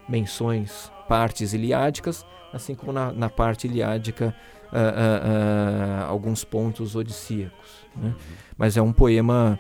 [0.08, 2.24] menções, partes iliádicas,
[2.54, 7.86] assim como na, na parte iliádica uh, uh, alguns pontos odissíacos.
[7.96, 8.14] Né?
[8.56, 9.60] Mas é um poema,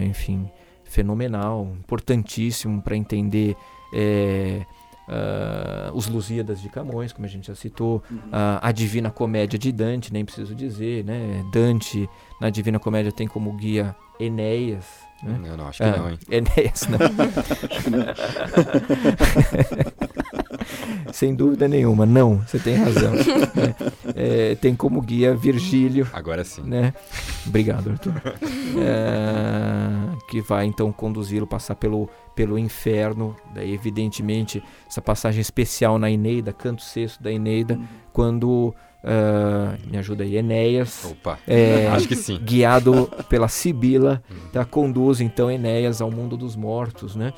[0.00, 0.50] enfim,
[0.84, 3.54] fenomenal, importantíssimo para entender.
[3.92, 4.64] É,
[5.10, 8.18] Uh, os Lusíadas de Camões, como a gente já citou, uhum.
[8.18, 11.44] uh, a Divina Comédia de Dante, nem preciso dizer, né?
[11.52, 12.08] Dante,
[12.40, 14.86] na Divina Comédia, tem como guia Enéas.
[15.20, 15.36] Né?
[15.44, 16.18] Eu não acho que uh, não, hein?
[16.30, 17.00] Enéas, não.
[21.12, 23.12] Sem dúvida nenhuma, não, você tem razão.
[24.14, 26.08] é, tem como guia Virgílio.
[26.12, 26.62] Agora sim.
[26.62, 26.92] Né?
[27.46, 28.14] Obrigado, Arthur.
[28.78, 33.36] É, que vai então conduzi-lo passar pelo, pelo inferno.
[33.54, 37.84] Daí, evidentemente, essa passagem especial na Eneida, canto sexto da Eneida, uhum.
[38.12, 41.06] quando Uh, me ajuda aí, Enéas.
[41.10, 42.38] Opa, é, acho que sim.
[42.38, 44.34] Guiado pela Sibila, hum.
[44.52, 47.32] tá, conduz então Enéas ao mundo dos mortos, né?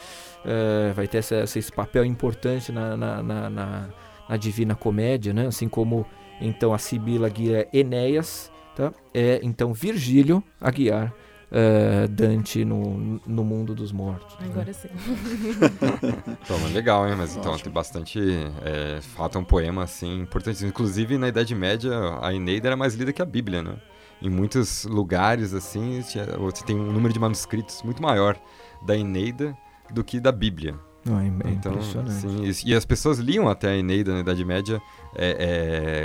[0.44, 3.88] Uh, vai ter essa, esse papel importante na, na, na, na,
[4.28, 5.46] na Divina Comédia, né?
[5.46, 6.04] Assim como
[6.40, 8.92] então a Sibila guia Enéas, tá?
[9.14, 11.14] É então Virgílio a guiar
[11.52, 14.36] uh, Dante no, no mundo dos mortos.
[14.38, 14.46] né?
[14.50, 14.88] Agora sim.
[16.42, 17.14] Então, legal, hein?
[17.16, 17.64] Mas então Ótimo.
[17.64, 18.18] tem bastante.
[18.62, 20.64] É, fato é um poema, assim, importante.
[20.64, 23.76] Inclusive, na Idade Média, a Eneida era mais lida que a Bíblia, né?
[24.20, 26.00] Em muitos lugares, assim,
[26.38, 28.36] você tem um número de manuscritos muito maior
[28.86, 29.56] da Eneida
[29.92, 30.74] do que da Bíblia.
[31.04, 32.12] Não, é, é Então, impressionante.
[32.20, 34.80] sim, isso- e as pessoas liam até a Eneida na Idade Média
[35.16, 35.36] é,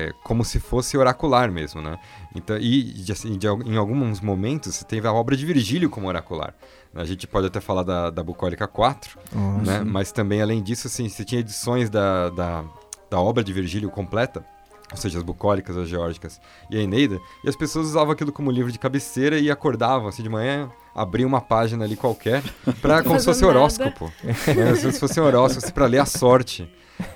[0.10, 2.00] é, como se fosse oracular mesmo, né?
[2.36, 6.08] Então, e de, assim, de em alguns momentos você teve a obra de Virgílio como
[6.08, 6.54] oracular.
[6.96, 9.62] A gente pode até falar da, da Bucólica 4, Nossa.
[9.64, 9.84] né?
[9.86, 12.66] Mas também, além disso, assim, você tinha edições da, da,
[13.10, 14.44] da obra de Virgílio completa,
[14.92, 18.50] ou seja, as bucólicas, as geórgicas e a Eneida, e as pessoas usavam aquilo como
[18.52, 22.42] livro de cabeceira e acordavam assim de manhã, abriam uma página ali qualquer,
[22.82, 23.58] pra, como se fosse nada.
[23.60, 24.12] horóscopo.
[24.24, 24.76] né?
[24.76, 26.72] Se fosse um horóscopo, para ler a sorte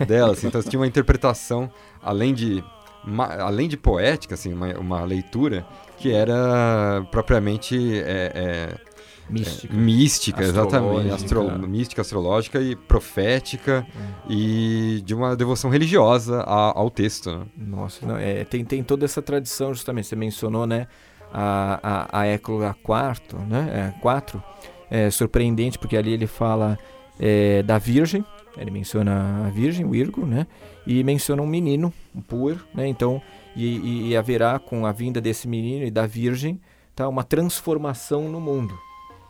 [0.08, 0.44] delas.
[0.44, 1.72] Então, tinha uma interpretação,
[2.04, 2.64] além de,
[3.06, 5.66] ma- além de poética, assim, uma, uma leitura
[5.98, 8.78] que era propriamente é, é,
[9.32, 9.74] Mística.
[9.74, 11.10] mística, exatamente.
[11.12, 14.32] Astro, mística, astrológica e profética É.
[14.34, 17.32] e de uma devoção religiosa a- ao texto.
[17.32, 17.46] Né?
[17.58, 20.88] Nossa, não, é, tem, tem toda essa tradição, justamente, você mencionou, né,
[21.34, 21.80] a,
[22.12, 24.44] a, a Écloga 4, né, é, 4,
[24.90, 26.78] é surpreendente porque ali ele fala
[27.20, 28.26] é, da Virgem,
[28.58, 30.46] ele menciona a Virgem, o Virgo, né,
[30.86, 33.22] e menciona um menino, um puer, né, então,
[33.56, 36.60] e, e- e haverá com a vinda desse menino e da Virgem,
[36.96, 38.74] tá, uma transformação no mundo.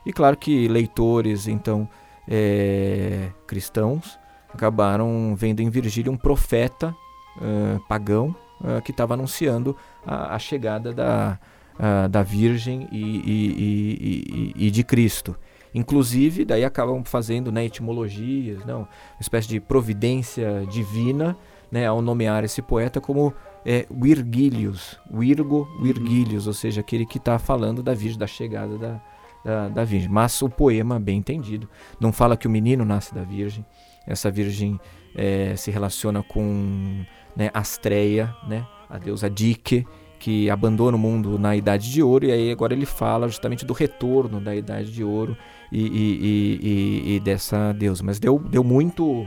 [0.06, 1.88] E claro que leitores, então,
[2.28, 4.18] é, cristãos,
[4.54, 6.96] acabaram vendo em Virgílio um profeta
[7.40, 11.40] ah, pagão ah, que estava anunciando a, a chegada da,
[11.80, 15.36] ah, da Virgem e, e- e- e- de Cristo.
[15.74, 18.88] Inclusive, daí acabam fazendo né, etimologias, não, uma
[19.22, 21.38] espécie de providência divina
[21.72, 23.34] né, ao nomear esse poeta como
[23.66, 29.02] é, Virgilius, Virgo Virgilius, ou seja, aquele que está falando da Virgem, da chegada da,
[29.43, 30.10] da, da Virgem.
[30.10, 31.67] Mas o poema, bem entendido,
[31.99, 33.65] não fala que o menino nasce da Virgem,
[34.08, 34.80] essa Virgem
[35.15, 37.04] eh, se relaciona com
[37.36, 39.86] né, Astreia, né, a deusa Dike,
[40.19, 43.73] que abandona o mundo na Idade de Ouro, e aí agora ele fala justamente do
[43.73, 45.36] retorno da Idade de Ouro
[45.71, 48.04] e- e- e- e dessa deusa.
[48.04, 49.25] Mas deu, deu muito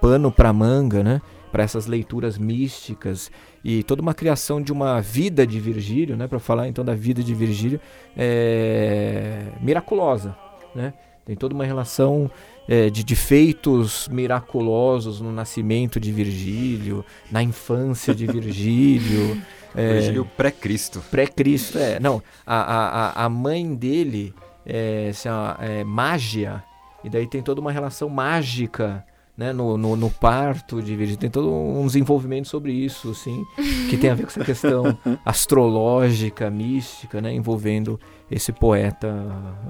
[0.00, 1.20] pano para manga, né?
[1.56, 3.30] Para essas leituras místicas
[3.64, 6.26] e toda uma criação de uma vida de Virgílio, né?
[6.28, 7.80] Para falar então da vida de Virgílio,
[8.14, 10.36] é, miraculosa,
[10.74, 10.92] né?
[11.24, 12.30] Tem toda uma relação
[12.68, 19.40] é, de, de feitos miraculosos no nascimento de Virgílio, na infância de Virgílio.
[19.74, 21.02] é, Virgílio pré-Cristo.
[21.10, 21.98] Pré-Cristo, é.
[21.98, 22.56] Não, a,
[23.22, 24.34] a, a- mãe dele
[24.66, 26.62] é, chama, é Mágia,
[27.02, 29.02] e daí tem toda uma relação mágica
[29.36, 31.18] né, no, no, no parto de Virgílio.
[31.18, 33.44] Tem todo um desenvolvimento sobre isso, assim,
[33.90, 39.14] que tem a ver com essa questão astrológica, mística, né, envolvendo esse poeta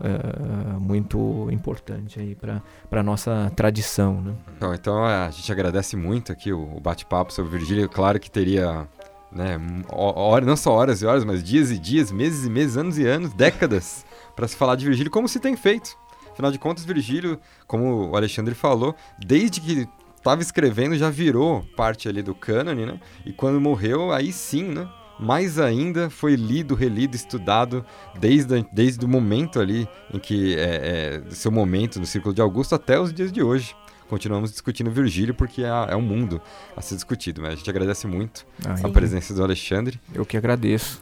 [0.02, 4.34] é, muito importante aí para a nossa tradição, né?
[4.56, 7.88] Então, então a gente agradece muito aqui o, o bate-papo sobre Virgílio.
[7.88, 8.88] Claro que teria,
[9.32, 9.58] né,
[9.90, 13.06] hora, não só horas e horas, mas dias e dias, meses e meses, anos e
[13.06, 15.98] anos, décadas, para se falar de Virgílio como se tem feito.
[16.36, 22.10] Afinal de contas, Virgílio, como o Alexandre falou, desde que estava escrevendo já virou parte
[22.10, 23.00] ali do cânone, né?
[23.24, 24.86] E quando morreu, aí sim, né?
[25.18, 27.86] Mais ainda foi lido, relido, estudado
[28.20, 32.74] desde, desde o momento ali em que é, é, seu momento no Círculo de Augusto
[32.74, 33.74] até os dias de hoje.
[34.06, 36.38] Continuamos discutindo Virgílio porque é, é um mundo
[36.76, 40.36] a ser discutido, mas a gente agradece muito Ai, a presença do Alexandre eu que
[40.36, 41.00] agradeço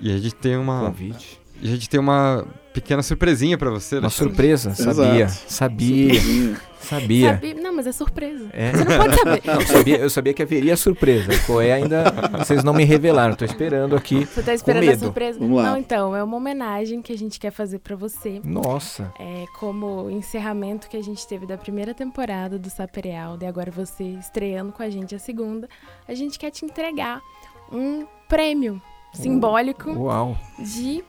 [0.00, 1.40] e a gente tem uma convite.
[1.62, 4.34] e a gente tem uma pequena surpresinha para você, Uma Alexandre.
[4.34, 5.52] surpresa, sabia, Exato.
[5.52, 6.60] sabia, Surpresinha.
[6.78, 7.30] sabia.
[7.32, 7.54] Sabe?
[7.54, 8.50] Não, mas é surpresa.
[8.52, 8.70] É.
[8.72, 9.42] Você não pode saber.
[9.46, 11.32] Não, eu sabia, eu sabia que haveria surpresa.
[11.46, 12.04] Qual é ainda?
[12.38, 13.34] Vocês não me revelaram.
[13.34, 14.26] Tô esperando aqui.
[14.26, 14.98] Você tá esperando a medo.
[14.98, 15.38] surpresa?
[15.38, 15.70] Vamos lá.
[15.70, 18.42] Não, então, é uma homenagem que a gente quer fazer pra você.
[18.44, 19.10] Nossa.
[19.18, 24.04] É como encerramento que a gente teve da primeira temporada do Sapereal, e agora você
[24.04, 25.66] estreando com a gente a segunda,
[26.06, 27.22] a gente quer te entregar
[27.72, 28.80] um prêmio
[29.16, 30.36] simbólico Uau.
[30.58, 31.02] de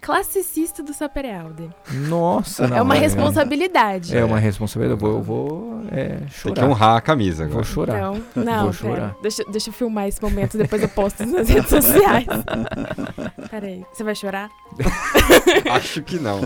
[0.00, 1.68] classicista do Saperealde.
[2.08, 2.64] Nossa.
[2.64, 4.16] É não, uma é- responsabilidade.
[4.16, 5.02] É uma responsabilidade.
[5.04, 6.64] Eu vou, eu vou é, Tem que chorar.
[6.68, 7.54] honrar a camisa agora.
[7.56, 7.98] Vou chorar.
[7.98, 8.72] Então, não, Vou pera.
[8.72, 9.16] chorar.
[9.20, 12.24] Deixa, deixa eu filmar esse momento, depois eu posto nas redes sociais.
[13.50, 14.48] Peraí, você vai chorar?
[15.70, 16.40] Acho que não.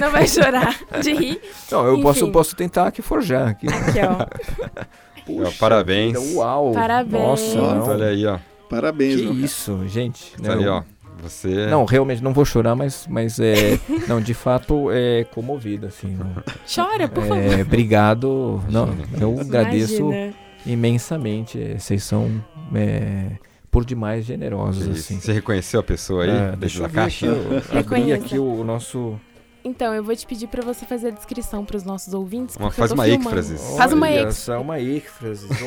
[0.00, 1.40] Não vai chorar de rir?
[1.72, 2.32] Não, eu posso, Enfim.
[2.32, 3.48] posso tentar aqui forjar.
[3.48, 3.66] Aqui.
[3.66, 4.84] Aqui, ó.
[5.26, 6.18] Puxa parabéns.
[6.18, 6.72] vida, Uau.
[6.72, 7.22] Parabéns.
[7.22, 7.74] Nossa, Nossa.
[7.74, 7.88] não.
[7.88, 8.38] Olha aí, ó.
[8.68, 10.34] Parabéns, Que isso, gente.
[10.40, 10.82] Não, ali, ó.
[11.20, 13.78] Você Não, realmente não vou chorar, mas, mas é.
[14.06, 16.16] não, de fato é comovido, assim.
[16.16, 16.30] Não,
[16.72, 17.42] Chora, por favor.
[17.42, 18.62] é, obrigado.
[18.70, 20.34] Não, eu agradeço Imagina.
[20.64, 21.60] imensamente.
[21.60, 22.30] é, Vocês são
[22.74, 23.30] é,
[23.70, 25.18] por demais generosos, assim.
[25.20, 26.30] Você reconheceu a pessoa aí?
[26.30, 27.26] É, dentro deixa da eu ver caixa?
[27.32, 28.24] aqui, abrir Reconheça.
[28.24, 29.20] aqui o nosso...
[29.64, 32.56] Então, eu vou te pedir pra você fazer a descrição pros nossos ouvintes.
[32.56, 33.76] Uma- faz eu tô uma êxfrase.
[33.76, 34.78] Faz uma só, uma.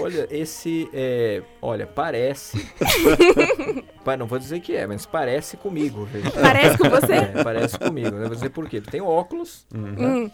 [0.01, 1.43] Olha, esse é...
[1.61, 2.57] Olha, parece...
[4.03, 6.05] Pa- não vou dizer que é, mas parece comigo.
[6.05, 6.31] veja.
[6.31, 7.13] Parece com você?
[7.13, 8.15] É, parece comigo.
[8.15, 8.81] Eu vou dizer por quê.
[8.81, 10.23] Tem óculos, Uhum.
[10.25, 10.31] Hum,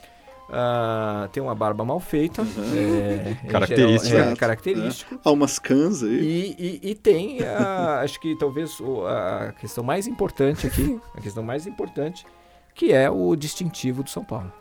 [0.49, 2.41] ah, tem uma barba mal feita.
[2.41, 4.05] é, em Característico.
[4.05, 4.39] geral, é, Exato.
[4.39, 5.19] característico.
[5.23, 6.09] Há umas cãs aí.
[6.09, 6.55] E,
[6.85, 11.43] e- e tem, a- acho que talvez o- a questão mais importante aqui, a questão
[11.43, 12.25] mais importante,
[12.77, 14.51] que é o distintivo do São Paulo.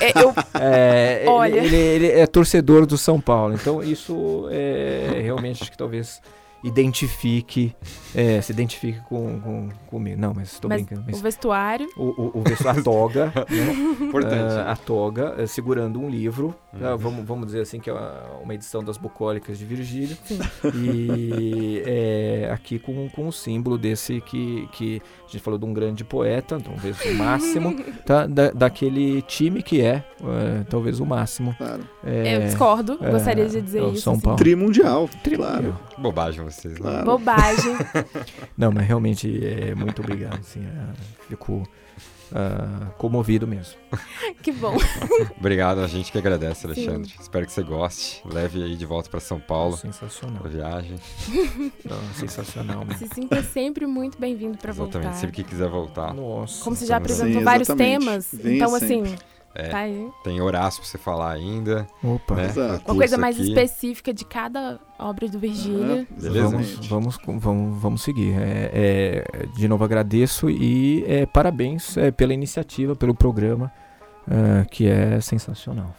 [0.00, 1.58] é, eu, É, ele- Olha.
[1.64, 6.20] Ele, ele é torcedor do São Paulo, então isso é realmente acho que talvez
[6.62, 7.74] identifique,
[8.14, 10.20] é, se identifique com, com, comigo.
[10.20, 11.02] Não, mas estou Mas brincando.
[11.08, 11.88] o Mas vestuário.
[11.96, 13.72] o, o, o vestu- a toga, né?
[14.06, 14.52] Importante.
[14.58, 16.54] Ah, a toga, eh, segurando um livro.
[16.72, 16.96] Uhum.
[16.98, 20.16] vamos, vamos dizer assim que é uma, uma edição das bucólicas de Virgílio.
[20.24, 20.38] Sim.
[20.74, 25.72] E é, aqui com, com o símbolo desse que, que a gente falou de um
[25.72, 28.26] grande poeta, talvez o máximo, tá?
[28.26, 31.54] Da, daquele time que é, eh, talvez o máximo.
[31.56, 31.82] Claro.
[32.04, 34.02] É, eu discordo, é, gostaria de dizer é o isso.
[34.02, 34.22] São assim.
[34.22, 34.38] Paulo.
[34.38, 35.76] Trimundial, Tri- claro.
[35.94, 36.80] Que bobagem vocês, né?
[36.80, 37.04] Claro.
[37.04, 37.76] Bobagem.
[38.56, 40.40] Não, mas realmente é muito obrigado.
[40.40, 41.66] Assim, é, fico
[42.32, 43.74] ah, comovido mesmo.
[44.42, 44.76] que bom.
[45.36, 46.66] Obrigado, a gente que agradece, Sim.
[46.68, 47.14] Alexandre.
[47.20, 48.22] Espero que você goste.
[48.24, 49.76] Leve aí de volta para São Paulo.
[49.76, 50.42] Sensacional.
[50.44, 50.96] A viagem.
[51.84, 53.08] Não, sensacional mesmo.
[53.08, 55.04] Se sinta sempre muito bem-vindo pra Exatamente.
[55.04, 55.12] voltar.
[55.14, 56.14] Sempre que quiser voltar.
[56.14, 56.62] Nossa.
[56.62, 58.00] Como você já Sim, apresentou Sim, vários exatamente.
[58.00, 58.86] temas, Venha então sempre.
[58.86, 59.18] assim,
[59.54, 60.08] É, tá aí.
[60.22, 61.86] tem Horácio pra você falar ainda.
[62.02, 62.36] Opa.
[62.36, 62.52] Né?
[62.86, 63.48] Uma coisa mais aqui.
[63.48, 66.06] específica de cada obra do Virgílio.
[66.08, 66.48] Ah, Beleza?
[66.48, 68.34] Vamos, vamos, vamos, vamos seguir.
[68.38, 73.72] É, é, de novo agradeço e é, parabéns é, pela iniciativa, pelo programa,
[74.30, 75.94] é, que é sensacional.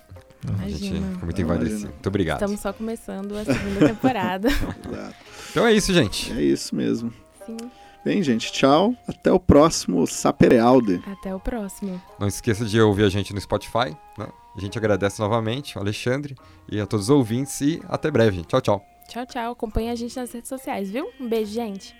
[0.47, 1.13] A gente Imagina.
[1.13, 1.89] fica muito envaidecido.
[1.89, 2.37] Muito obrigado.
[2.37, 4.47] Estamos só começando a segunda temporada.
[4.89, 5.15] Exato.
[5.51, 6.31] Então é isso, gente.
[6.31, 7.13] É isso mesmo.
[7.45, 7.57] Sim.
[8.03, 8.95] Bem, gente, tchau.
[9.07, 11.03] Até o próximo Saperealde.
[11.05, 12.01] Até o próximo.
[12.19, 13.95] Não esqueça de ouvir a gente no Spotify.
[14.17, 14.27] Né?
[14.55, 16.35] A gente agradece novamente ao Alexandre
[16.67, 17.61] e a todos os ouvintes.
[17.61, 18.43] E até breve.
[18.43, 18.85] Tchau, tchau.
[19.07, 19.51] Tchau, tchau.
[19.51, 21.07] Acompanhe a gente nas redes sociais, viu?
[21.19, 21.95] Um beijo, gente.